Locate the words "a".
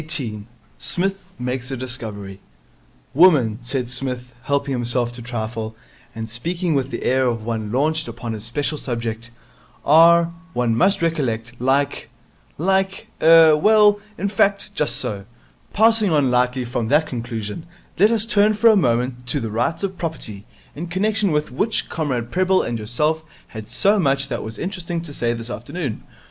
1.69-1.77, 18.71-18.75